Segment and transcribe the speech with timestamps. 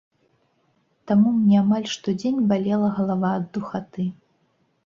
[1.11, 4.09] Таму мне амаль штодзень балела галава ад духаты.